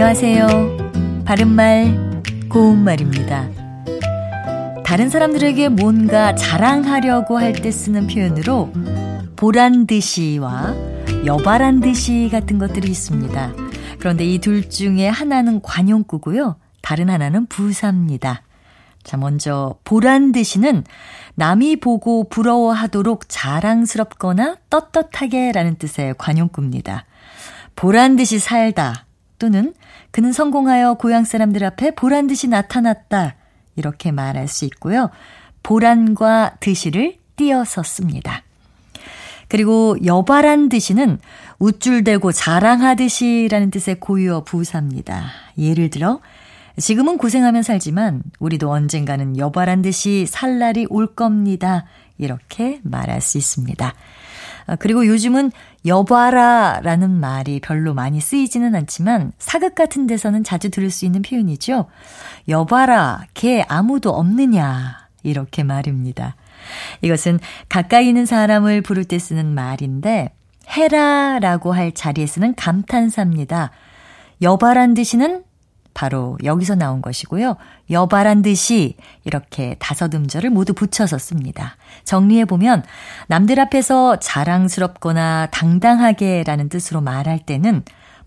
[0.00, 1.24] 안녕하세요.
[1.24, 3.48] 바른말, 고운말입니다.
[4.84, 8.72] 다른 사람들에게 뭔가 자랑하려고 할 때 쓰는 표현으로
[9.34, 10.72] 보란 듯이와
[11.26, 13.52] 여바란 듯이 같은 것들이 있습니다.
[13.98, 16.54] 그런데 이 둘 중에 하나는 관용구고요.
[16.80, 18.42] 다른 하나는 부사입니다.
[19.02, 20.84] 자, 먼저 보란 듯이는
[21.34, 27.04] 남이 보고 부러워하도록 자랑스럽거나 떳떳하게라는 뜻의 관용구입니다.
[27.74, 29.07] 보란 듯이 살다
[29.38, 29.74] 또는
[30.10, 33.36] 그는 성공하여 고향 사람들 앞에 보란 듯이 나타났다
[33.76, 35.10] 이렇게 말할 수 있고요.
[35.62, 38.42] 보란과 듯이를 띄어서 씁니다.
[39.48, 41.18] 그리고 여바란 듯이는
[41.58, 45.30] 우쭐대고 자랑하듯이라는 뜻의 고유어 부사입니다.
[45.56, 46.20] 예를 들어
[46.76, 51.86] 지금은 고생하면 살지만 우리도 언젠가는 여바란 듯이 살 날이 올 겁니다.
[52.18, 53.94] 이렇게 말할 수 있습니다.
[54.68, 55.50] 아, 그리고 요즘은
[55.86, 61.86] 여봐라 라는 말이 별로 많이 쓰이지는 않지만 사극 같은 데서는 자주 들을 수 있는 표현이죠.
[62.48, 65.08] 여봐라, 걔 아무도 없느냐.
[65.22, 66.36] 이렇게 말입니다.
[67.00, 70.32] 이것은 가까이 있는 사람을 부를 때 쓰는 말인데
[70.68, 73.70] 해라 라고 할 자리에 쓰는 감탄사입니다.
[74.42, 75.42] 여바란 듯이는
[75.98, 77.56] 바로 여기서 나온 것이고요.
[77.90, 81.76] 여바란 듯이 이렇게 다섯 음절을 모두 붙여서 씁니다.
[82.04, 82.84] 정리해보면
[83.26, 87.82] 남들 앞에서 자랑스럽거나 당당하게 라는 뜻으로 말할 때는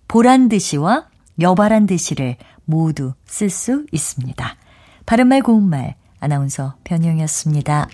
[0.09, 1.05] 보란 듯이와
[1.39, 4.56] 여바란 듯이를 모두 쓸 수 있습니다.
[5.06, 7.88] 바른말 고운말 아나운서 변형이었습니다.